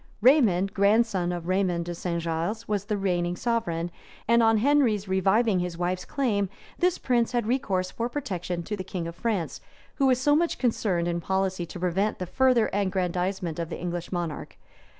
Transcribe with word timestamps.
Raymond, 0.19 0.73
grandson 0.73 1.31
of 1.31 1.47
Raymond 1.47 1.85
de 1.85 1.93
St. 1.93 2.19
Gilles 2.23 2.65
was 2.67 2.85
the 2.85 2.97
reigning 2.97 3.35
sovereign; 3.35 3.91
and 4.27 4.41
on 4.41 4.57
Henry's 4.57 5.07
reviving 5.07 5.59
his 5.59 5.77
wife's 5.77 6.05
claim, 6.05 6.49
this 6.79 6.97
prince 6.97 7.33
had 7.33 7.45
recourse 7.45 7.91
for 7.91 8.09
protection 8.09 8.63
to 8.63 8.75
the 8.75 8.83
king 8.83 9.07
of 9.07 9.13
France, 9.13 9.61
who 9.97 10.07
was 10.07 10.19
so 10.19 10.35
much 10.35 10.57
concerned 10.57 11.07
in 11.07 11.21
policy 11.21 11.67
to 11.67 11.79
prevent 11.79 12.17
the 12.17 12.25
further 12.25 12.67
aggrandizement 12.73 13.59
of 13.59 13.69
the 13.69 13.77
English 13.79 14.11
monarch. 14.11 14.57